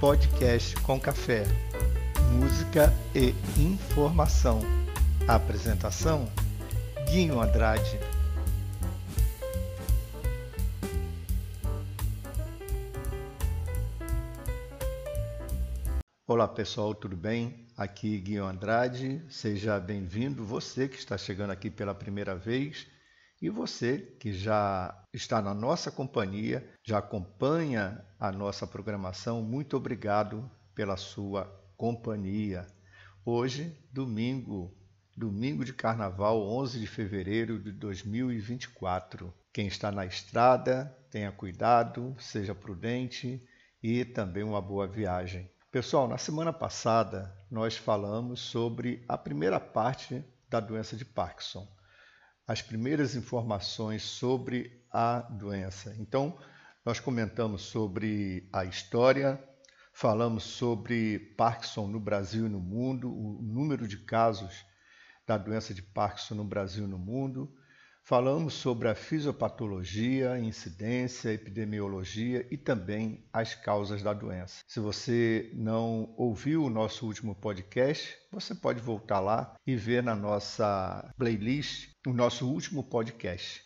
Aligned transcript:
Podcast 0.00 0.76
com 0.82 1.00
Café. 1.00 1.42
Música 2.30 2.94
e 3.12 3.34
informação. 3.60 4.60
apresentação: 5.26 6.30
Guinho 7.10 7.40
Andrade. 7.40 7.98
Olá 16.28 16.46
pessoal, 16.46 16.94
tudo 16.94 17.16
bem? 17.16 17.66
Aqui 17.76 18.20
Guinho 18.20 18.44
Andrade, 18.44 19.20
seja 19.28 19.80
bem-vindo. 19.80 20.44
Você 20.44 20.86
que 20.86 20.96
está 20.96 21.18
chegando 21.18 21.50
aqui 21.50 21.68
pela 21.70 21.92
primeira 21.92 22.36
vez 22.36 22.86
e 23.40 23.48
você 23.48 23.98
que 24.18 24.32
já 24.32 25.04
está 25.12 25.40
na 25.40 25.54
nossa 25.54 25.90
companhia, 25.90 26.68
já 26.84 26.98
acompanha 26.98 28.04
a 28.18 28.32
nossa 28.32 28.66
programação, 28.66 29.42
muito 29.42 29.76
obrigado 29.76 30.50
pela 30.74 30.96
sua 30.96 31.44
companhia. 31.76 32.66
Hoje, 33.24 33.76
domingo, 33.92 34.76
domingo 35.16 35.64
de 35.64 35.72
carnaval, 35.72 36.42
11 36.42 36.80
de 36.80 36.86
fevereiro 36.86 37.60
de 37.60 37.70
2024. 37.70 39.32
Quem 39.52 39.68
está 39.68 39.92
na 39.92 40.04
estrada, 40.04 40.96
tenha 41.10 41.30
cuidado, 41.30 42.16
seja 42.18 42.54
prudente 42.54 43.40
e 43.80 44.04
também 44.04 44.42
uma 44.42 44.60
boa 44.60 44.86
viagem. 44.86 45.48
Pessoal, 45.70 46.08
na 46.08 46.18
semana 46.18 46.52
passada 46.52 47.32
nós 47.48 47.76
falamos 47.76 48.40
sobre 48.40 49.04
a 49.06 49.16
primeira 49.16 49.60
parte 49.60 50.24
da 50.48 50.58
doença 50.58 50.96
de 50.96 51.04
Parkinson 51.04 51.77
as 52.48 52.62
primeiras 52.62 53.14
informações 53.14 54.02
sobre 54.02 54.82
a 54.90 55.20
doença. 55.20 55.94
Então, 55.98 56.38
nós 56.82 56.98
comentamos 56.98 57.60
sobre 57.60 58.48
a 58.50 58.64
história, 58.64 59.38
falamos 59.92 60.44
sobre 60.44 61.18
Parkinson 61.36 61.86
no 61.88 62.00
Brasil 62.00 62.46
e 62.46 62.48
no 62.48 62.58
mundo, 62.58 63.12
o 63.12 63.42
número 63.42 63.86
de 63.86 63.98
casos 63.98 64.64
da 65.26 65.36
doença 65.36 65.74
de 65.74 65.82
Parkinson 65.82 66.36
no 66.36 66.44
Brasil 66.44 66.84
e 66.86 66.88
no 66.88 66.98
mundo, 66.98 67.54
Falamos 68.08 68.54
sobre 68.54 68.88
a 68.88 68.94
fisiopatologia, 68.94 70.38
incidência, 70.38 71.30
epidemiologia 71.30 72.48
e 72.50 72.56
também 72.56 73.22
as 73.30 73.54
causas 73.54 74.02
da 74.02 74.14
doença. 74.14 74.62
Se 74.66 74.80
você 74.80 75.50
não 75.52 76.14
ouviu 76.16 76.64
o 76.64 76.70
nosso 76.70 77.04
último 77.04 77.34
podcast, 77.34 78.16
você 78.32 78.54
pode 78.54 78.80
voltar 78.80 79.20
lá 79.20 79.54
e 79.66 79.76
ver 79.76 80.02
na 80.02 80.14
nossa 80.16 81.12
playlist 81.18 81.90
o 82.06 82.14
nosso 82.14 82.50
último 82.50 82.82
podcast. 82.82 83.62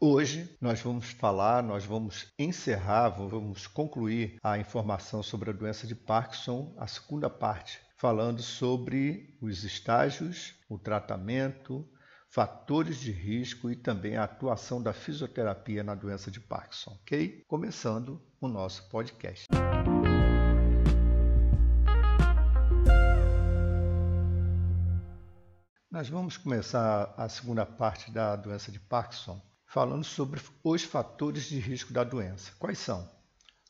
Hoje 0.00 0.56
nós 0.62 0.80
vamos 0.80 1.10
falar, 1.10 1.62
nós 1.62 1.84
vamos 1.84 2.32
encerrar, 2.38 3.10
vamos 3.10 3.66
concluir 3.66 4.38
a 4.42 4.56
informação 4.56 5.22
sobre 5.22 5.50
a 5.50 5.52
doença 5.52 5.86
de 5.86 5.94
Parkinson, 5.94 6.74
a 6.78 6.86
segunda 6.86 7.28
parte, 7.28 7.78
falando 7.98 8.40
sobre 8.40 9.36
os 9.42 9.62
estágios, 9.62 10.54
o 10.70 10.78
tratamento, 10.78 11.86
fatores 12.34 12.98
de 12.98 13.12
risco 13.12 13.70
e 13.70 13.76
também 13.76 14.16
a 14.16 14.24
atuação 14.24 14.82
da 14.82 14.92
fisioterapia 14.92 15.84
na 15.84 15.94
doença 15.94 16.32
de 16.32 16.40
Parkinson, 16.40 16.90
ok? 17.00 17.44
Começando 17.46 18.20
o 18.40 18.48
nosso 18.48 18.88
podcast. 18.88 19.46
Nós 25.88 26.08
vamos 26.08 26.36
começar 26.36 27.14
a 27.16 27.28
segunda 27.28 27.64
parte 27.64 28.10
da 28.10 28.34
doença 28.34 28.72
de 28.72 28.80
Parkinson 28.80 29.40
falando 29.64 30.02
sobre 30.02 30.40
os 30.64 30.82
fatores 30.82 31.44
de 31.44 31.60
risco 31.60 31.92
da 31.92 32.02
doença. 32.02 32.50
Quais 32.58 32.80
são? 32.80 33.08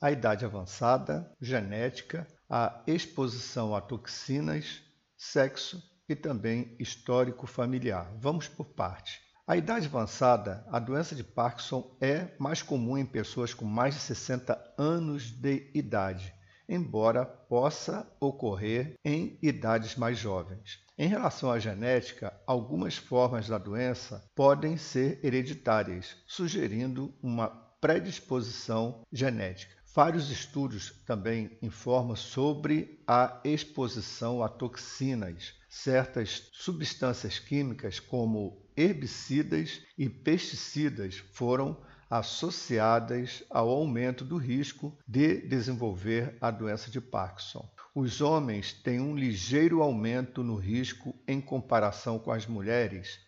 A 0.00 0.10
idade 0.10 0.42
avançada, 0.42 1.30
genética, 1.38 2.26
a 2.48 2.82
exposição 2.86 3.76
a 3.76 3.82
toxinas, 3.82 4.80
sexo 5.18 5.82
e 6.08 6.14
também 6.14 6.74
histórico 6.78 7.46
familiar. 7.46 8.12
Vamos 8.18 8.48
por 8.48 8.66
parte. 8.66 9.20
A 9.46 9.56
idade 9.56 9.86
avançada, 9.86 10.64
a 10.70 10.78
doença 10.78 11.14
de 11.14 11.22
Parkinson 11.22 11.94
é 12.00 12.28
mais 12.38 12.62
comum 12.62 12.96
em 12.96 13.04
pessoas 13.04 13.52
com 13.52 13.66
mais 13.66 13.94
de 13.94 14.00
60 14.00 14.74
anos 14.78 15.30
de 15.30 15.70
idade, 15.74 16.34
embora 16.66 17.26
possa 17.26 18.10
ocorrer 18.18 18.94
em 19.04 19.38
idades 19.42 19.96
mais 19.96 20.18
jovens. 20.18 20.82
Em 20.96 21.08
relação 21.08 21.50
à 21.50 21.58
genética, 21.58 22.32
algumas 22.46 22.96
formas 22.96 23.48
da 23.48 23.58
doença 23.58 24.24
podem 24.34 24.78
ser 24.78 25.20
hereditárias, 25.22 26.16
sugerindo 26.26 27.14
uma 27.22 27.48
predisposição 27.48 29.02
genética. 29.12 29.83
Vários 29.94 30.28
estudos 30.28 30.92
também 31.06 31.56
informam 31.62 32.16
sobre 32.16 33.00
a 33.06 33.40
exposição 33.44 34.42
a 34.42 34.48
toxinas, 34.48 35.54
certas 35.68 36.50
substâncias 36.52 37.38
químicas 37.38 38.00
como 38.00 38.60
herbicidas 38.76 39.82
e 39.96 40.08
pesticidas 40.08 41.22
foram 41.30 41.80
associadas 42.10 43.44
ao 43.48 43.68
aumento 43.68 44.24
do 44.24 44.36
risco 44.36 44.98
de 45.06 45.42
desenvolver 45.42 46.36
a 46.40 46.50
doença 46.50 46.90
de 46.90 47.00
Parkinson. 47.00 47.64
Os 47.94 48.20
homens 48.20 48.72
têm 48.72 48.98
um 48.98 49.14
ligeiro 49.14 49.80
aumento 49.80 50.42
no 50.42 50.56
risco 50.56 51.14
em 51.24 51.40
comparação 51.40 52.18
com 52.18 52.32
as 52.32 52.48
mulheres 52.48 53.20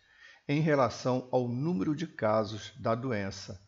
em 0.49 0.61
relação 0.61 1.29
ao 1.31 1.47
número 1.47 1.95
de 1.95 2.09
casos 2.09 2.73
da 2.77 2.97
doença 2.97 3.65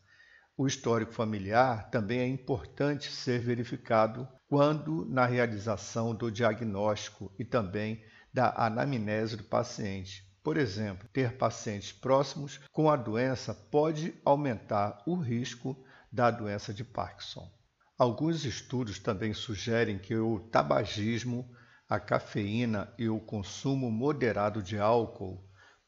o 0.59 0.67
histórico 0.67 1.13
familiar 1.13 1.89
também 1.89 2.19
é 2.19 2.27
importante 2.27 3.09
ser 3.09 3.39
verificado 3.39 4.27
quando 4.49 5.05
na 5.05 5.25
realização 5.25 6.13
do 6.13 6.29
diagnóstico 6.29 7.31
e 7.39 7.45
também 7.45 8.03
da 8.33 8.53
anamnese 8.57 9.37
do 9.37 9.43
paciente. 9.45 10.21
Por 10.43 10.57
exemplo, 10.57 11.07
ter 11.13 11.37
pacientes 11.37 11.93
próximos 11.93 12.59
com 12.73 12.89
a 12.89 12.97
doença 12.97 13.53
pode 13.53 14.13
aumentar 14.25 15.01
o 15.07 15.15
risco 15.15 15.81
da 16.11 16.29
doença 16.29 16.73
de 16.73 16.83
Parkinson. 16.83 17.49
Alguns 17.97 18.43
estudos 18.43 18.99
também 18.99 19.33
sugerem 19.33 19.97
que 19.97 20.17
o 20.17 20.41
tabagismo, 20.51 21.49
a 21.87 22.01
cafeína 22.01 22.93
e 22.97 23.07
o 23.07 23.17
consumo 23.17 23.89
moderado 23.89 24.61
de 24.61 24.77
álcool 24.77 25.41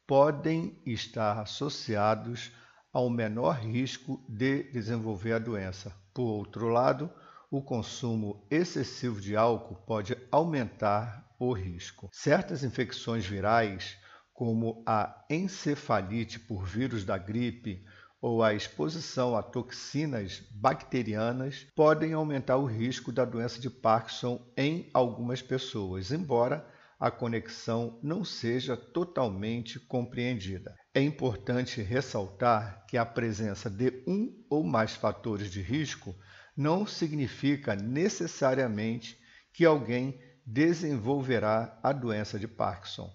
podem 0.07 0.81
estar 0.85 1.41
associados 1.41 2.53
ao 2.91 3.09
menor 3.09 3.55
risco 3.55 4.23
de 4.27 4.63
desenvolver 4.71 5.33
a 5.33 5.39
doença. 5.39 5.95
Por 6.13 6.23
outro 6.23 6.67
lado, 6.67 7.09
o 7.49 7.61
consumo 7.61 8.45
excessivo 8.49 9.19
de 9.19 9.35
álcool 9.35 9.75
pode 9.85 10.17
aumentar 10.31 11.29
o 11.39 11.51
risco. 11.53 12.09
Certas 12.11 12.63
infecções 12.63 13.25
virais, 13.25 13.97
como 14.33 14.83
a 14.85 15.25
encefalite 15.29 16.39
por 16.39 16.65
vírus 16.65 17.03
da 17.03 17.17
gripe 17.17 17.85
ou 18.21 18.43
a 18.43 18.53
exposição 18.53 19.35
a 19.35 19.41
toxinas 19.41 20.43
bacterianas, 20.51 21.65
podem 21.75 22.13
aumentar 22.13 22.57
o 22.57 22.65
risco 22.65 23.11
da 23.11 23.25
doença 23.25 23.59
de 23.59 23.69
Parkinson 23.69 24.39
em 24.55 24.89
algumas 24.93 25.41
pessoas, 25.41 26.11
embora 26.11 26.65
a 27.01 27.09
conexão 27.09 27.99
não 28.03 28.23
seja 28.23 28.77
totalmente 28.77 29.79
compreendida. 29.79 30.75
É 30.93 31.01
importante 31.01 31.81
ressaltar 31.81 32.85
que 32.87 32.95
a 32.95 33.03
presença 33.03 33.71
de 33.71 34.03
um 34.05 34.45
ou 34.47 34.63
mais 34.63 34.93
fatores 34.93 35.49
de 35.49 35.63
risco 35.63 36.15
não 36.55 36.85
significa 36.85 37.75
necessariamente 37.75 39.17
que 39.51 39.65
alguém 39.65 40.21
desenvolverá 40.45 41.79
a 41.81 41.91
doença 41.91 42.37
de 42.37 42.47
Parkinson. 42.47 43.11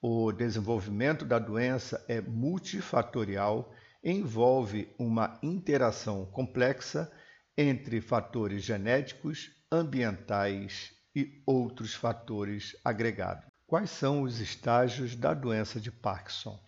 O 0.00 0.32
desenvolvimento 0.32 1.26
da 1.26 1.38
doença 1.38 2.02
é 2.08 2.22
multifatorial, 2.22 3.70
envolve 4.02 4.88
uma 4.98 5.38
interação 5.42 6.24
complexa 6.24 7.12
entre 7.54 8.00
fatores 8.00 8.62
genéticos, 8.62 9.50
ambientais 9.70 10.95
e 11.16 11.42
outros 11.46 11.94
fatores 11.94 12.76
agregados. 12.84 13.46
Quais 13.66 13.88
são 13.88 14.20
os 14.20 14.38
estágios 14.38 15.16
da 15.16 15.32
doença 15.32 15.80
de 15.80 15.90
Parkinson? 15.90 16.62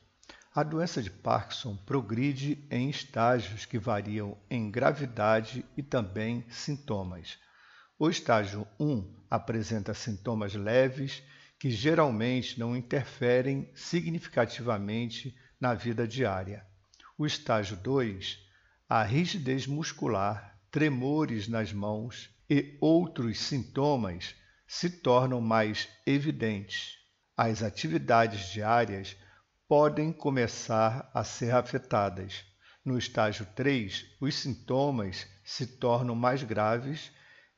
A 0.55 0.63
doença 0.63 1.03
de 1.03 1.11
Parkinson 1.11 1.77
progride 1.77 2.67
em 2.71 2.89
estágios 2.89 3.67
que 3.67 3.79
variam 3.79 4.39
em 4.49 4.71
gravidade 4.71 5.67
e 5.77 5.83
também 5.83 6.47
sintomas. 6.49 7.39
O 7.99 8.09
estágio 8.09 8.67
1 8.81 9.17
apresenta 9.31 9.93
sintomas 9.93 10.55
leves 10.55 11.23
que 11.59 11.71
geralmente 11.71 12.59
não 12.59 12.75
interferem 12.75 13.71
significativamente 13.75 15.37
na 15.61 15.75
vida 15.75 16.09
diária. 16.09 16.67
O 17.19 17.27
estágio 17.27 17.77
2, 17.77 18.39
a 18.89 19.03
rigidez 19.03 19.67
muscular, 19.67 20.59
tremores 20.71 21.49
nas 21.49 21.71
mãos 21.71 22.31
e 22.49 22.79
outros 22.81 23.41
sintomas 23.41 24.35
se 24.67 24.89
tornam 24.89 25.41
mais 25.41 25.89
evidentes. 26.07 26.99
As 27.37 27.63
atividades 27.63 28.51
diárias 28.51 29.17
podem 29.69 30.13
começar 30.13 31.11
a 31.13 31.23
ser 31.23 31.55
afetadas. 31.55 32.45
No 32.85 32.97
estágio 32.97 33.47
3, 33.55 34.17
os 34.21 34.35
sintomas 34.35 35.27
se 35.45 35.67
tornam 35.67 36.15
mais 36.15 36.43
graves 36.43 37.13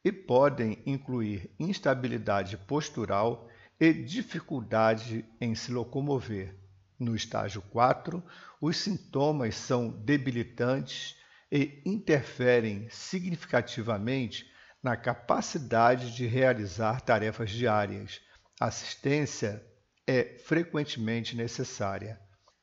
e 0.05 0.11
podem 0.11 0.83
incluir 0.85 1.55
instabilidade 1.59 2.57
postural 2.57 3.49
e 3.79 3.93
dificuldade 3.93 5.25
em 5.41 5.55
se 5.55 5.71
locomover. 5.71 6.59
No 6.99 7.15
estágio 7.15 7.63
4, 7.71 8.23
os 8.61 8.77
sintomas 8.77 9.55
são 9.55 9.89
debilitantes 9.89 11.17
e 11.51 11.81
interferem 11.87 12.89
significativamente 12.91 14.50
na 14.82 14.97
capacidade 14.97 16.15
de 16.15 16.27
realizar 16.27 17.00
tarefas 17.00 17.50
diárias. 17.50 18.21
Assistência 18.59 19.65
é 20.06 20.38
frequentemente 20.44 21.37
necessária. 21.37 22.21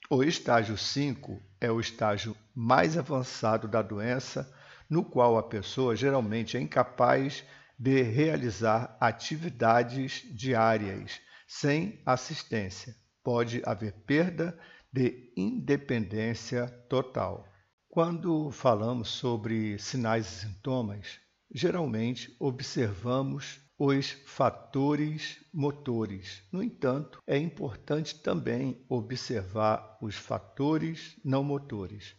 O 0.10 0.24
estágio 0.24 0.78
5 0.78 1.42
é 1.60 1.72
o 1.72 1.80
estágio 1.80 2.36
mais 2.56 2.98
avançado 2.98 3.68
da 3.68 3.82
doença, 3.82 4.52
no 4.90 5.04
qual 5.04 5.38
a 5.38 5.44
pessoa 5.44 5.96
geralmente 5.96 6.56
é 6.56 6.62
incapaz 6.62 7.44
de 7.78 8.02
realizar 8.02 8.98
atividades 9.00 10.24
diárias 10.32 11.20
sem 11.48 12.02
assistência. 12.06 12.96
Pode 13.24 13.62
haver 13.66 13.94
perda 14.06 14.58
de 14.92 15.32
independência 15.36 16.68
total. 16.90 17.48
Quando 17.90 18.52
falamos 18.52 19.10
sobre 19.10 19.78
sinais 19.78 20.26
e 20.26 20.48
sintomas, 20.48 21.20
geralmente 21.54 22.36
observamos 22.40 23.60
os 23.78 24.12
fatores 24.26 25.40
motores. 25.54 26.42
No 26.52 26.64
entanto, 26.64 27.22
é 27.28 27.38
importante 27.38 28.20
também 28.20 28.84
observar 28.90 29.98
os 30.02 30.16
fatores 30.16 31.16
não 31.24 31.44
motores. 31.44 32.16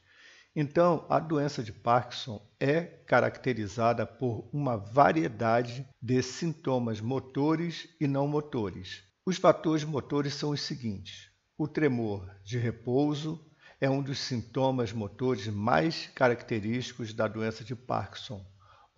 Então, 0.54 1.06
a 1.08 1.18
doença 1.18 1.62
de 1.62 1.72
Parkinson 1.72 2.44
é 2.58 2.82
caracterizada 2.82 4.06
por 4.06 4.48
uma 4.52 4.76
variedade 4.76 5.88
de 6.00 6.22
sintomas 6.22 7.00
motores 7.00 7.88
e 8.00 8.06
não 8.06 8.26
motores. 8.26 9.02
Os 9.26 9.36
fatores 9.36 9.84
motores 9.84 10.34
são 10.34 10.50
os 10.50 10.62
seguintes: 10.62 11.30
o 11.56 11.68
tremor 11.68 12.28
de 12.44 12.58
repouso 12.58 13.44
é 13.80 13.88
um 13.90 14.02
dos 14.02 14.18
sintomas 14.18 14.92
motores 14.92 15.46
mais 15.48 16.06
característicos 16.14 17.12
da 17.12 17.28
doença 17.28 17.62
de 17.62 17.76
Parkinson. 17.76 18.44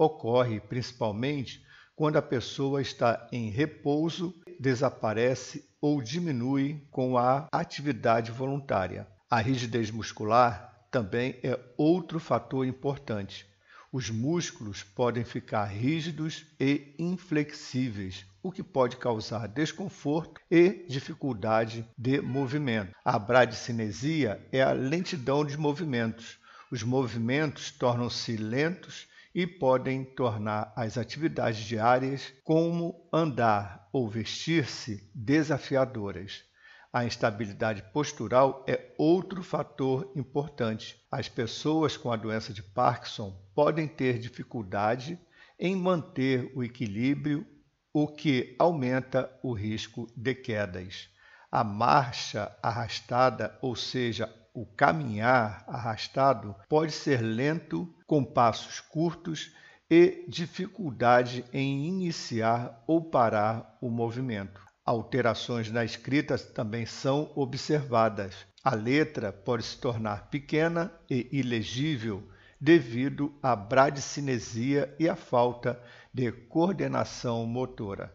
Ocorre 0.00 0.61
principalmente 0.61 1.62
quando 1.94 2.17
a 2.17 2.23
pessoa 2.23 2.81
está 2.81 3.29
em 3.31 3.50
repouso, 3.50 4.35
desaparece 4.58 5.69
ou 5.79 6.00
diminui 6.00 6.82
com 6.91 7.19
a 7.19 7.47
atividade 7.52 8.32
voluntária. 8.32 9.06
A 9.29 9.41
rigidez 9.41 9.91
muscular 9.91 10.87
também 10.91 11.38
é 11.43 11.61
outro 11.76 12.19
fator 12.19 12.67
importante. 12.67 13.47
Os 13.93 14.08
músculos 14.08 14.82
podem 14.82 15.23
ficar 15.23 15.67
rígidos 15.67 16.47
e 16.58 16.94
inflexíveis, 16.99 18.25
o 18.43 18.50
que 18.50 18.62
pode 18.62 18.97
causar 18.97 19.49
desconforto 19.49 20.41
e 20.50 20.87
dificuldade 20.88 21.87
de 21.99 22.23
movimento. 22.23 22.97
A 23.05 23.19
bradicinesia 23.19 24.43
é 24.50 24.62
a 24.62 24.73
lentidão 24.73 25.44
de 25.44 25.58
movimentos. 25.58 26.38
Os 26.70 26.82
movimentos 26.82 27.70
tornam-se 27.70 28.38
lentos 28.38 29.11
e 29.35 29.47
podem 29.47 30.05
tornar 30.05 30.73
as 30.77 30.99
atividades 30.99 31.65
diárias, 31.65 32.32
como 32.44 33.09
andar 33.12 33.88
ou 33.93 34.09
vestir-se, 34.09 35.11
desafiadoras. 35.15 36.44
A 36.93 37.05
instabilidade 37.05 37.85
postural 37.93 38.65
é 38.69 38.93
outro 38.99 39.44
fator 39.44 40.11
importante. 40.17 40.97
As 41.11 41.29
pessoas 41.29 41.97
com 41.97 42.11
a 42.11 42.17
doença 42.17 42.53
de 42.53 42.62
Parkinson 42.62 43.32
podem 43.55 43.87
ter 43.87 44.19
dificuldade 44.19 45.17
em 45.59 45.76
manter 45.76 46.50
o 46.56 46.65
equilíbrio, 46.65 47.47
o 47.93 48.09
que 48.09 48.56
aumenta 48.59 49.31
o 49.43 49.53
risco 49.53 50.06
de 50.17 50.35
quedas. 50.35 51.09
A 51.50 51.62
marcha 51.62 52.50
arrastada, 52.62 53.56
ou 53.62 53.76
seja, 53.76 54.29
o 54.53 54.67
caminhar 54.67 55.65
arrastado 55.69 56.56
pode 56.69 56.93
ser 56.93 57.21
lento, 57.21 57.88
com 58.11 58.25
passos 58.25 58.81
curtos 58.81 59.55
e 59.89 60.25
dificuldade 60.27 61.45
em 61.53 61.87
iniciar 61.87 62.83
ou 62.85 63.01
parar 63.05 63.79
o 63.81 63.89
movimento. 63.89 64.61
Alterações 64.85 65.71
na 65.71 65.85
escrita 65.85 66.37
também 66.37 66.85
são 66.85 67.31
observadas. 67.37 68.35
A 68.65 68.75
letra 68.75 69.33
pode 69.33 69.62
se 69.62 69.79
tornar 69.79 70.29
pequena 70.29 70.93
e 71.09 71.29
ilegível 71.31 72.29
devido 72.61 73.33
à 73.41 73.55
bradicinesia 73.55 74.93
e 74.99 75.09
à 75.09 75.15
falta 75.15 75.81
de 76.12 76.33
coordenação 76.33 77.47
motora. 77.47 78.12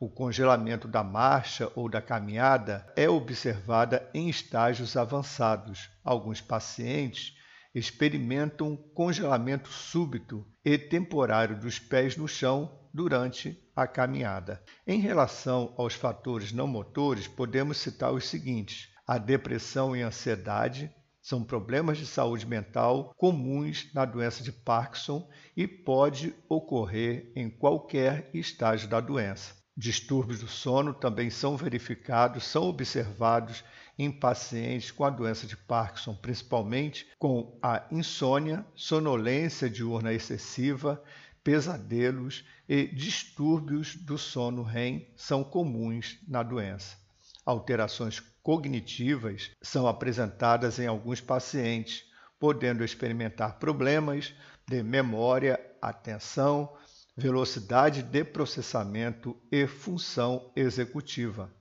O 0.00 0.08
congelamento 0.08 0.88
da 0.88 1.04
marcha 1.04 1.70
ou 1.76 1.88
da 1.88 2.02
caminhada 2.02 2.84
é 2.96 3.08
observada 3.08 4.10
em 4.12 4.28
estágios 4.28 4.96
avançados. 4.96 5.88
Alguns 6.02 6.40
pacientes 6.40 7.38
experimentam 7.74 8.76
congelamento 8.94 9.68
súbito 9.68 10.46
e 10.64 10.76
temporário 10.76 11.58
dos 11.58 11.78
pés 11.78 12.16
no 12.16 12.26
chão 12.26 12.78
durante 12.92 13.56
a 13.74 13.86
caminhada. 13.86 14.62
Em 14.86 15.00
relação 15.00 15.74
aos 15.76 15.94
fatores 15.94 16.52
não 16.52 16.66
motores, 16.66 17.28
podemos 17.28 17.78
citar 17.78 18.12
os 18.12 18.26
seguintes: 18.26 18.88
a 19.06 19.18
depressão 19.18 19.96
e 19.96 20.02
ansiedade 20.02 20.90
são 21.22 21.44
problemas 21.44 21.98
de 21.98 22.06
saúde 22.06 22.46
mental 22.46 23.14
comuns 23.16 23.92
na 23.92 24.04
doença 24.04 24.42
de 24.42 24.50
Parkinson 24.50 25.28
e 25.56 25.68
pode 25.68 26.34
ocorrer 26.48 27.30
em 27.36 27.50
qualquer 27.50 28.30
estágio 28.32 28.88
da 28.88 29.00
doença. 29.00 29.54
Distúrbios 29.76 30.40
do 30.40 30.48
sono 30.48 30.92
também 30.92 31.30
são 31.30 31.56
verificados, 31.56 32.44
são 32.44 32.64
observados 32.64 33.62
em 34.02 34.10
pacientes 34.10 34.90
com 34.90 35.04
a 35.04 35.10
doença 35.10 35.46
de 35.46 35.54
Parkinson, 35.54 36.14
principalmente 36.14 37.06
com 37.18 37.58
a 37.62 37.84
insônia, 37.90 38.64
sonolência 38.74 39.68
diurna 39.68 40.10
excessiva, 40.10 41.02
pesadelos 41.44 42.42
e 42.66 42.86
distúrbios 42.86 43.96
do 43.96 44.16
sono 44.16 44.62
REM 44.62 45.06
são 45.14 45.44
comuns 45.44 46.18
na 46.26 46.42
doença. 46.42 46.96
Alterações 47.44 48.20
cognitivas 48.42 49.50
são 49.60 49.86
apresentadas 49.86 50.78
em 50.78 50.86
alguns 50.86 51.20
pacientes, 51.20 52.04
podendo 52.38 52.82
experimentar 52.82 53.58
problemas 53.58 54.32
de 54.66 54.82
memória, 54.82 55.60
atenção, 55.82 56.72
velocidade 57.14 58.02
de 58.02 58.24
processamento 58.24 59.36
e 59.52 59.66
função 59.66 60.50
executiva. 60.56 61.52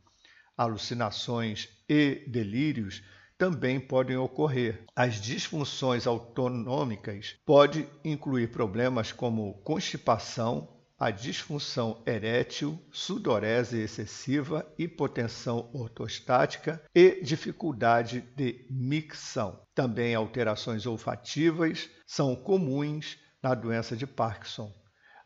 Alucinações 0.60 1.70
e 1.88 2.25
delírios 2.28 3.01
também 3.38 3.80
podem 3.80 4.18
ocorrer. 4.18 4.84
As 4.94 5.22
disfunções 5.22 6.06
autonômicas 6.06 7.38
podem 7.46 7.88
incluir 8.04 8.51
problemas 8.51 9.13
como 9.13 9.54
constipação, 9.63 10.68
a 11.00 11.12
disfunção 11.12 12.04
erétil, 12.06 12.78
sudorese 12.92 13.80
excessiva, 13.80 14.70
hipotensão 14.78 15.70
ortostática 15.74 16.84
e 16.94 17.22
dificuldade 17.24 18.20
de 18.36 18.68
micção. 18.70 19.62
Também 19.74 20.13
alterações 20.13 20.86
olfativas 20.86 21.89
são 22.06 22.36
comuns 22.36 23.18
na 23.42 23.56
doença 23.56 23.96
de 23.96 24.06
Parkinson 24.06 24.78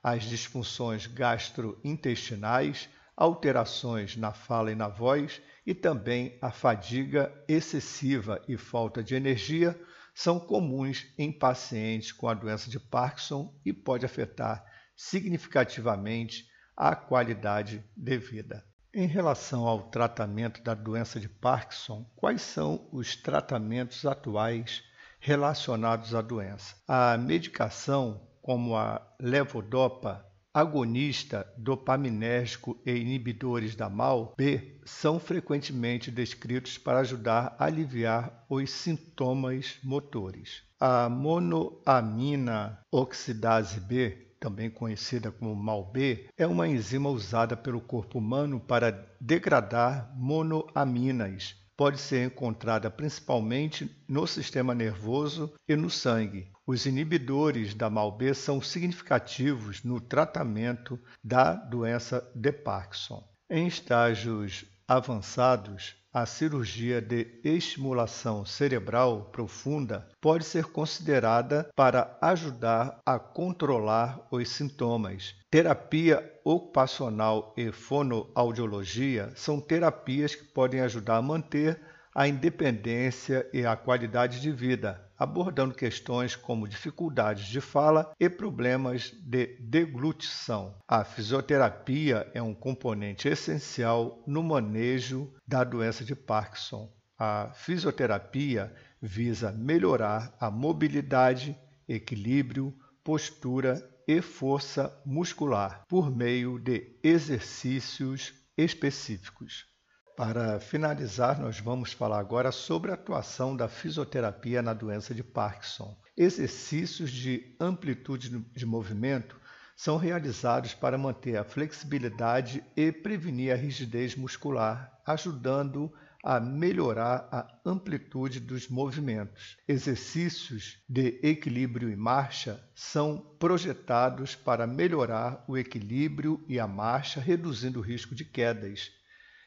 as 0.04 0.24
disfunções 0.24 1.08
gastrointestinais, 1.08 2.90
alterações 3.16 4.16
na 4.18 4.34
fala 4.34 4.72
e 4.72 4.76
na 4.76 4.88
voz 4.88 5.42
e 5.66 5.74
também 5.74 6.38
a 6.42 6.52
fadiga 6.52 7.34
excessiva 7.48 8.42
e 8.48 8.58
falta 8.58 9.04
de 9.04 9.16
energia 9.16 9.80
são 10.14 10.40
comuns 10.40 11.06
em 11.18 11.32
pacientes 11.32 12.12
com 12.12 12.28
a 12.28 12.34
doença 12.34 12.70
de 12.70 12.80
Parkinson 12.80 13.54
e 13.66 13.74
pode 13.74 14.06
afetar 14.06 14.64
significativamente 14.96 16.46
a 16.76 16.96
qualidade 16.96 17.84
de 17.96 18.18
vida. 18.18 18.64
Em 18.94 19.08
relação 19.08 19.68
ao 19.68 19.90
tratamento 19.90 20.62
da 20.62 20.76
doença 20.76 21.20
de 21.20 21.28
Parkinson, 21.28 22.06
quais 22.16 22.42
são 22.44 22.88
os 22.92 23.16
tratamentos 23.16 24.06
atuais 24.06 24.84
relacionados 25.20 26.14
à 26.14 26.22
doença? 26.22 26.76
A 26.88 27.18
medicação 27.18 28.28
como 28.42 28.76
a 28.76 29.02
levodopa, 29.20 30.24
agonista 30.54 31.52
dopaminérgico 31.58 32.80
e 32.86 32.94
inibidores 32.96 33.76
da 33.76 33.90
MAO-B, 33.90 34.80
são 34.86 35.20
frequentemente 35.20 36.12
descritos 36.12 36.78
para 36.78 37.00
ajudar 37.00 37.56
a 37.58 37.66
aliviar 37.66 38.46
os 38.48 38.70
sintomas 38.70 39.78
motores. 39.84 40.62
A 40.80 41.10
monoamina 41.10 42.80
oxidase 42.92 43.80
B 43.80 44.34
também 44.44 44.70
conhecida 44.70 45.32
como 45.32 45.56
MAO-B, 45.56 46.28
é 46.38 46.46
uma 46.46 46.68
enzima 46.68 47.10
usada 47.10 47.56
pelo 47.56 47.80
corpo 47.80 48.20
humano 48.20 48.60
para 48.60 49.08
degradar 49.18 50.14
monoaminas. 50.18 51.56
Pode 51.78 51.98
ser 51.98 52.26
encontrada 52.26 52.92
principalmente 52.92 53.90
no 54.06 54.28
sistema 54.28 54.76
nervoso 54.76 55.54
e 55.66 55.78
no 55.78 55.90
sangue. 55.90 56.52
Os 56.66 56.86
inibidores 56.86 57.74
da 57.74 57.90
MALB 57.90 58.34
são 58.34 58.62
significativos 58.62 59.84
no 59.84 60.00
tratamento 60.00 60.98
da 61.22 61.54
doença 61.54 62.26
de 62.34 62.54
Parkinson. 62.54 63.22
Em 63.50 63.68
estágios 63.68 64.64
avançados, 64.88 65.96
a 66.14 66.26
cirurgia 66.26 67.02
de 67.02 67.42
estimulação 67.44 68.46
cerebral 68.46 69.26
profunda 69.32 70.08
pode 70.22 70.46
ser 70.46 70.66
considerada 70.66 71.70
para 71.76 72.18
ajudar 72.22 73.00
a 73.06 73.20
controlar 73.20 74.26
os 74.32 74.48
sintomas. 74.48 75.36
Terapia 75.52 76.40
ocupacional 76.46 77.54
e 77.58 77.74
fonoaudiologia 77.74 79.34
são 79.36 79.60
terapias 79.60 80.34
que 80.34 80.46
podem 80.46 80.80
ajudar 80.80 81.18
a 81.18 81.22
manter 81.22 81.82
a 82.16 82.28
independência 82.28 83.50
e 83.52 83.66
a 83.66 83.76
qualidade 83.76 84.40
de 84.40 84.52
vida, 84.52 85.04
abordando 85.24 85.74
questões 85.74 86.36
como 86.36 86.68
dificuldades 86.68 87.46
de 87.46 87.62
fala 87.62 88.12
e 88.20 88.30
problemas 88.30 89.12
de 89.22 89.56
deglutição. 89.58 90.76
A 90.86 91.06
fisioterapia 91.06 92.30
é 92.34 92.42
um 92.42 92.54
componente 92.54 93.30
essencial 93.30 94.22
no 94.28 94.44
manejo 94.44 95.34
da 95.48 95.64
doença 95.64 96.04
de 96.04 96.14
Parkinson. 96.14 96.92
A 97.18 97.52
fisioterapia 97.54 98.76
visa 99.02 99.50
melhorar 99.54 100.36
a 100.42 100.52
mobilidade, 100.52 101.58
equilíbrio, 101.88 102.76
postura 103.02 103.82
e 104.06 104.22
força 104.22 104.94
muscular 105.06 105.84
por 105.88 106.14
meio 106.14 106.60
de 106.60 106.98
exercícios 107.02 108.34
específicos. 108.58 109.73
Para 110.16 110.60
finalizar, 110.60 111.40
nós 111.42 111.60
vamos 111.60 111.92
falar 111.92 112.20
agora 112.20 112.52
sobre 112.52 112.92
a 112.92 112.94
atuação 112.94 113.58
da 113.58 113.68
fisioterapia 113.68 114.62
na 114.62 114.72
doença 114.72 115.12
de 115.12 115.24
Parkinson. 115.24 115.98
Exercícios 116.16 117.10
de 117.10 117.56
amplitude 117.60 118.30
de 118.30 118.66
movimento 118.66 119.42
são 119.76 119.98
realizados 119.98 120.76
para 120.76 121.00
manter 121.00 121.36
a 121.36 121.44
flexibilidade 121.44 122.64
e 122.78 122.92
prevenir 122.92 123.52
a 123.52 123.56
rigidez 123.56 124.16
muscular, 124.16 125.02
ajudando 125.04 125.92
a 126.24 126.40
melhorar 126.40 127.28
a 127.32 127.48
amplitude 127.66 128.40
dos 128.40 128.70
movimentos. 128.70 129.58
Exercícios 129.68 130.78
de 130.88 131.20
equilíbrio 131.24 131.90
e 131.90 131.96
marcha 131.96 132.64
são 132.76 133.18
projetados 133.40 134.36
para 134.36 134.68
melhorar 134.68 135.44
o 135.48 135.58
equilíbrio 135.58 136.40
e 136.48 136.60
a 136.60 136.68
marcha, 136.68 137.20
reduzindo 137.20 137.80
o 137.80 137.84
risco 137.84 138.14
de 138.14 138.24
quedas. 138.24 138.92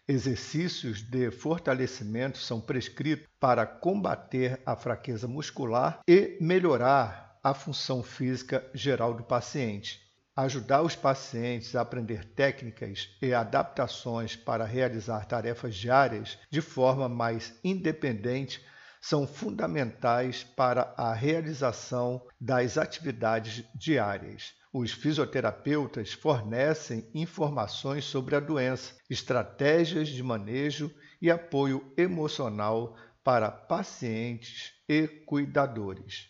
Exercícios 0.08 1.02
de 1.02 1.32
fortalecimento 1.32 2.38
são 2.38 2.60
prescritos 2.60 3.26
para 3.40 3.66
combater 3.66 4.62
a 4.64 4.76
fraqueza 4.76 5.26
muscular 5.26 6.00
e 6.06 6.38
melhorar 6.40 7.36
a 7.42 7.52
função 7.52 8.04
física 8.04 8.64
geral 8.72 9.14
do 9.14 9.24
paciente. 9.24 10.00
Ajudar 10.36 10.82
os 10.82 10.94
pacientes 10.94 11.74
a 11.74 11.80
aprender 11.80 12.24
técnicas 12.24 13.08
e 13.20 13.34
adaptações 13.34 14.36
para 14.36 14.64
realizar 14.64 15.24
tarefas 15.24 15.74
diárias 15.74 16.38
de 16.52 16.60
forma 16.60 17.08
mais 17.08 17.58
independente 17.64 18.64
são 19.00 19.26
fundamentais 19.26 20.44
para 20.44 20.94
a 20.96 21.12
realização 21.14 22.24
das 22.40 22.78
atividades 22.78 23.64
diárias. 23.74 24.54
Os 24.78 24.92
fisioterapeutas 24.92 26.12
fornecem 26.12 27.08
informações 27.14 28.04
sobre 28.04 28.36
a 28.36 28.40
doença, 28.40 28.94
estratégias 29.08 30.06
de 30.06 30.22
manejo 30.22 30.94
e 31.18 31.30
apoio 31.30 31.90
emocional 31.96 32.94
para 33.24 33.50
pacientes 33.50 34.74
e 34.86 35.08
cuidadores. 35.08 36.28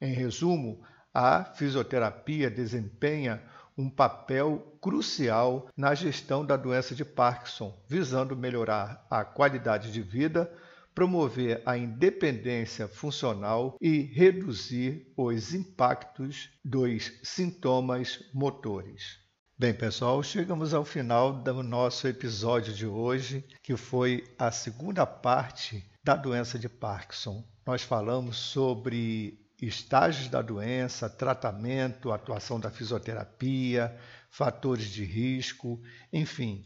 Em 0.00 0.14
resumo, 0.14 0.82
a 1.12 1.44
fisioterapia 1.44 2.50
desempenha 2.50 3.42
um 3.76 3.90
papel 3.90 4.78
crucial 4.80 5.68
na 5.76 5.94
gestão 5.94 6.46
da 6.46 6.56
doença 6.56 6.94
de 6.94 7.04
Parkinson, 7.04 7.78
visando 7.86 8.34
melhorar 8.34 9.06
a 9.10 9.22
qualidade 9.22 9.92
de 9.92 10.00
vida 10.00 10.50
promover 10.94 11.62
a 11.64 11.76
independência 11.76 12.86
funcional 12.86 13.76
e 13.80 14.02
reduzir 14.02 15.12
os 15.16 15.54
impactos 15.54 16.50
dos 16.64 17.12
sintomas 17.22 18.22
motores. 18.32 19.18
Bem, 19.58 19.72
pessoal, 19.72 20.22
chegamos 20.22 20.74
ao 20.74 20.84
final 20.84 21.32
do 21.32 21.62
nosso 21.62 22.08
episódio 22.08 22.72
de 22.72 22.86
hoje, 22.86 23.44
que 23.62 23.76
foi 23.76 24.24
a 24.38 24.50
segunda 24.50 25.06
parte 25.06 25.88
da 26.02 26.16
doença 26.16 26.58
de 26.58 26.68
Parkinson. 26.68 27.44
Nós 27.64 27.82
falamos 27.82 28.36
sobre 28.36 29.38
estágios 29.60 30.28
da 30.28 30.42
doença, 30.42 31.08
tratamento, 31.08 32.10
atuação 32.10 32.58
da 32.58 32.70
fisioterapia, 32.70 33.96
fatores 34.28 34.86
de 34.90 35.04
risco, 35.04 35.80
enfim, 36.12 36.64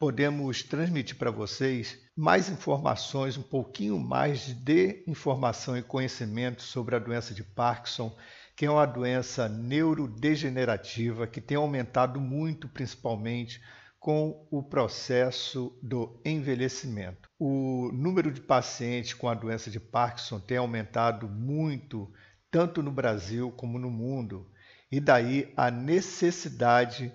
podemos 0.00 0.62
transmitir 0.62 1.18
para 1.18 1.30
vocês 1.30 1.98
mais 2.16 2.48
informações, 2.48 3.36
um 3.36 3.42
pouquinho 3.42 3.98
mais 3.98 4.46
de 4.46 5.04
informação 5.06 5.76
e 5.76 5.82
conhecimento 5.82 6.62
sobre 6.62 6.96
a 6.96 6.98
doença 6.98 7.34
de 7.34 7.44
Parkinson, 7.44 8.16
que 8.56 8.64
é 8.64 8.70
uma 8.70 8.86
doença 8.86 9.46
neurodegenerativa 9.46 11.26
que 11.26 11.38
tem 11.38 11.58
aumentado 11.58 12.18
muito, 12.18 12.66
principalmente 12.66 13.60
com 13.98 14.48
o 14.50 14.62
processo 14.62 15.78
do 15.82 16.18
envelhecimento. 16.24 17.28
O 17.38 17.90
número 17.92 18.32
de 18.32 18.40
pacientes 18.40 19.12
com 19.12 19.28
a 19.28 19.34
doença 19.34 19.70
de 19.70 19.78
Parkinson 19.78 20.40
tem 20.40 20.56
aumentado 20.56 21.28
muito, 21.28 22.10
tanto 22.50 22.82
no 22.82 22.90
Brasil 22.90 23.52
como 23.52 23.78
no 23.78 23.90
mundo, 23.90 24.50
e 24.90 24.98
daí 24.98 25.52
a 25.54 25.70
necessidade 25.70 27.12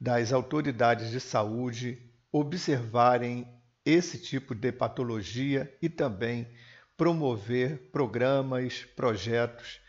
das 0.00 0.32
autoridades 0.32 1.10
de 1.10 1.18
saúde 1.18 2.07
observarem 2.32 3.46
esse 3.84 4.18
tipo 4.18 4.54
de 4.54 4.70
patologia 4.70 5.74
e 5.80 5.88
também 5.88 6.46
promover 6.96 7.90
programas, 7.90 8.84
projetos 8.96 9.80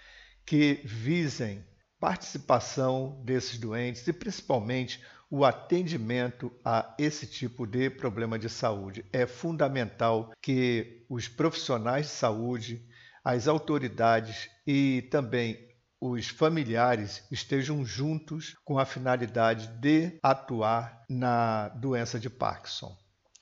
que 0.45 0.81
visem 0.85 1.65
participação 1.99 3.21
desses 3.25 3.57
doentes 3.57 4.07
e 4.07 4.13
principalmente 4.13 5.03
o 5.29 5.45
atendimento 5.45 6.51
a 6.65 6.95
esse 6.97 7.27
tipo 7.27 7.67
de 7.67 7.89
problema 7.89 8.39
de 8.39 8.49
saúde. 8.49 9.05
É 9.13 9.27
fundamental 9.27 10.31
que 10.41 11.05
os 11.09 11.27
profissionais 11.27 12.07
de 12.07 12.11
saúde, 12.13 12.87
as 13.23 13.47
autoridades 13.47 14.49
e 14.65 15.07
também 15.11 15.68
os 16.01 16.27
familiares 16.29 17.23
estejam 17.29 17.83
juntos 17.83 18.55
com 18.63 18.79
a 18.79 18.85
finalidade 18.85 19.67
de 19.79 20.17
atuar 20.23 21.03
na 21.09 21.69
doença 21.69 22.19
de 22.19 22.29
Parkinson. 22.29 22.95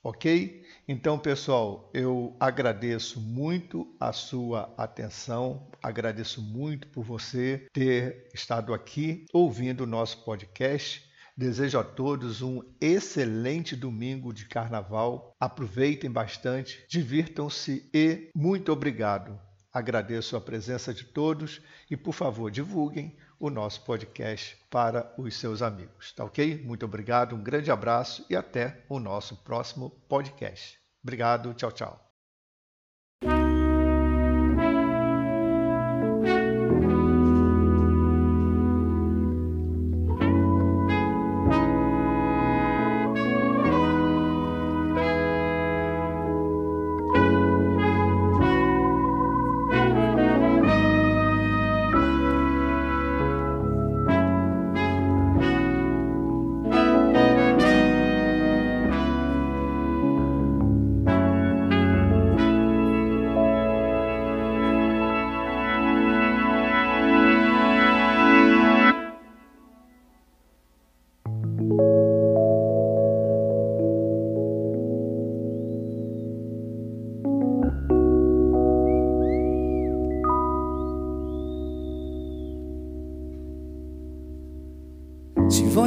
Ok? 0.04 0.64
Então, 0.88 1.20
pessoal, 1.20 1.92
eu 1.94 2.36
agradeço 2.40 3.20
muito 3.20 3.94
a 4.00 4.14
sua 4.14 4.74
atenção, 4.78 5.70
agradeço 5.84 6.42
muito 6.42 6.88
por 6.88 7.04
você 7.04 7.68
ter 7.74 8.30
estado 8.34 8.74
aqui 8.74 9.26
ouvindo 9.34 9.82
o 9.82 9.88
nosso 9.88 10.24
podcast. 10.24 11.06
Desejo 11.36 11.78
a 11.78 11.84
todos 11.84 12.42
um 12.42 12.64
excelente 12.80 13.76
domingo 13.76 14.34
de 14.34 14.46
carnaval. 14.46 15.36
Aproveitem 15.40 16.10
bastante, 16.10 16.84
divirtam-se 16.90 17.90
e 17.94 18.32
muito 18.34 18.72
obrigado. 18.72 19.47
Agradeço 19.72 20.36
a 20.36 20.42
presença 20.42 20.94
de 20.94 21.04
todos 21.04 21.62
e, 21.90 21.96
por 21.96 22.14
favor, 22.14 22.50
divulguem 22.50 23.18
o 23.40 23.50
nosso 23.50 23.84
podcast 23.84 24.58
para 24.70 25.14
os 25.18 25.36
seus 25.36 25.62
amigos. 25.62 26.12
Tá 26.14 26.24
ok? 26.24 26.64
Muito 26.64 26.86
obrigado, 26.86 27.36
um 27.36 27.44
grande 27.44 27.70
abraço 27.70 28.26
e 28.30 28.36
até 28.36 28.84
o 28.90 29.00
nosso 29.00 29.36
próximo 29.38 29.90
podcast. 30.08 30.80
Obrigado, 31.04 31.54
tchau, 31.54 31.72
tchau. 31.72 32.07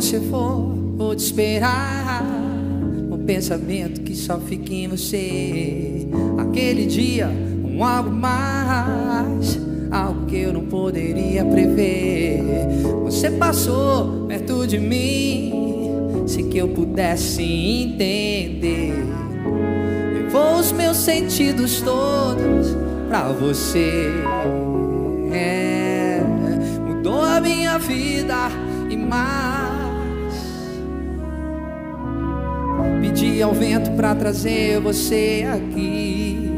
Você 0.01 0.19
for, 0.19 0.75
vou 0.97 1.15
te 1.15 1.25
esperar. 1.25 2.25
Um 3.11 3.19
pensamento 3.27 4.01
que 4.01 4.17
só 4.17 4.39
fica 4.39 4.73
em 4.73 4.89
você. 4.89 6.09
Aquele 6.39 6.87
dia, 6.87 7.29
um 7.63 7.85
algo 7.85 8.11
mais. 8.11 9.61
Algo 9.91 10.25
que 10.27 10.39
eu 10.39 10.55
não 10.55 10.65
poderia 10.65 11.45
prever. 11.45 12.43
Você 13.05 13.31
passou 13.33 14.27
perto 14.27 14.67
de 14.67 14.79
mim. 14.79 15.53
Se 16.27 16.45
que 16.45 16.57
eu 16.57 16.69
pudesse 16.69 17.43
entender. 17.43 18.95
Levou 20.15 20.55
os 20.59 20.73
meus 20.73 20.97
sentidos 20.97 21.83
todos 21.83 22.75
pra 23.09 23.29
você. 23.33 24.07
É, 25.33 26.23
mudou 26.87 27.23
a 27.23 27.39
minha 27.39 27.79
vida 27.79 28.49
e 28.89 28.97
mais. 28.97 29.70
Pedi 33.01 33.43
ao 33.43 33.53
vento 33.53 33.91
pra 33.93 34.15
trazer 34.15 34.81
você 34.81 35.47
aqui. 35.53 36.51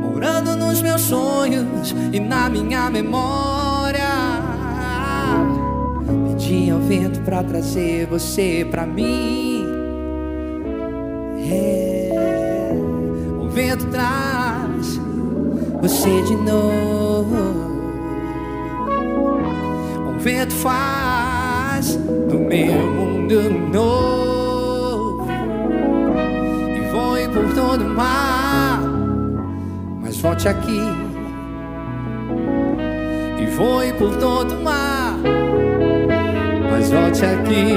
Morando 0.00 0.56
nos 0.56 0.80
meus 0.82 1.00
sonhos 1.02 1.94
e 2.12 2.20
na 2.20 2.48
minha 2.48 2.90
memória. 2.90 4.08
Pedi 6.28 6.70
ao 6.70 6.80
vento 6.80 7.20
pra 7.20 7.42
trazer 7.42 8.06
você 8.06 8.66
pra 8.70 8.86
mim. 8.86 9.66
É, 11.50 12.70
o 13.40 13.48
vento 13.48 13.86
traz 13.86 15.00
você 15.80 16.22
de 16.22 16.36
novo 16.36 17.72
vento 20.22 20.54
faz 20.54 21.21
do 21.90 22.38
meu 22.38 22.86
mundo 22.92 23.50
novo. 23.72 25.26
E 26.76 26.80
voe 26.92 27.28
por 27.28 27.54
todo 27.54 27.84
o 27.84 27.88
mar, 27.88 28.80
mas 30.00 30.16
volte 30.20 30.48
aqui. 30.48 30.80
E 33.40 33.46
voe 33.56 33.92
por 33.94 34.16
todo 34.16 34.54
o 34.54 34.62
mar, 34.62 35.18
mas 36.70 36.90
volte 36.90 37.24
aqui. 37.24 37.74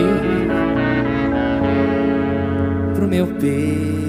Pro 2.93 3.07
meu 3.07 3.27
peito. 3.27 4.04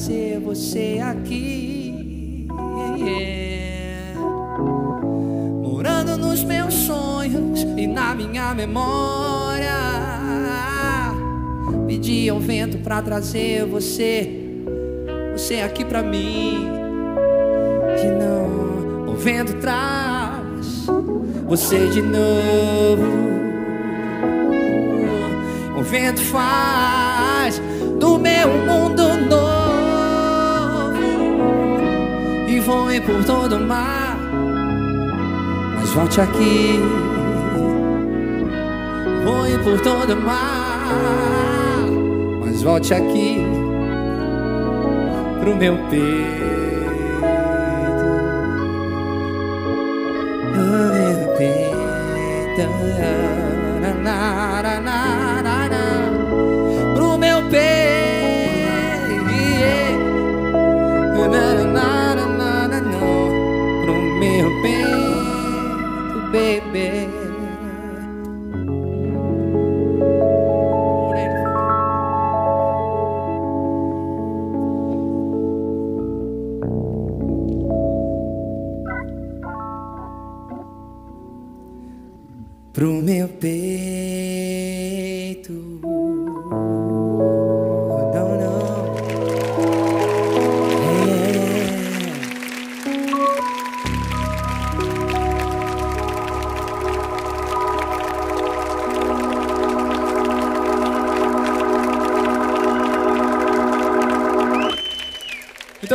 Trazer 0.00 0.40
você 0.40 0.98
aqui. 1.02 2.48
Yeah. 2.96 4.18
Morando 5.62 6.16
nos 6.16 6.42
meus 6.42 6.72
sonhos 6.72 7.60
e 7.76 7.86
na 7.86 8.14
minha 8.14 8.54
memória. 8.54 9.76
Pedi 11.86 12.30
ao 12.30 12.40
vento 12.40 12.78
para 12.78 13.02
trazer 13.02 13.66
você, 13.66 14.64
você 15.32 15.56
aqui 15.56 15.84
para 15.84 16.02
mim. 16.02 16.66
Que 18.00 18.06
não, 18.06 19.12
o 19.12 19.16
vento 19.16 19.52
traz 19.60 20.86
você 21.46 21.88
de 21.88 22.00
novo 22.00 23.40
o 25.80 25.82
vento 25.82 26.20
faz 26.20 27.60
do 27.98 28.18
meu 28.18 28.48
mundo 28.66 29.09
voe 32.70 33.00
por 33.00 33.24
todo 33.24 33.56
o 33.56 33.60
mar. 33.60 34.16
Mas 35.76 35.90
volte 35.92 36.20
aqui, 36.20 36.78
voe 39.24 39.58
por 39.64 39.80
todo 39.80 40.12
o 40.14 40.20
mar. 40.20 41.84
Mas 42.40 42.62
volte 42.62 42.94
aqui 42.94 43.44
pro 45.40 45.56
meu 45.56 45.76
peito, 45.88 46.90
no 50.54 50.92
meu 50.94 51.36
peito. 51.36 51.70
Na, 53.80 54.62
na, 54.62 54.80
na, 54.80 55.49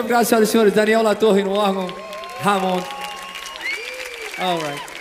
Obrigado, 0.05 0.23
senhoras 0.23 0.49
e 0.49 0.51
senhores. 0.51 0.73
Daniel 0.73 1.01
Latorre 1.01 1.43
no 1.43 1.51
órgão. 1.51 1.87
Ramon. 2.43 2.79
All 4.37 4.59
right. 4.59 4.94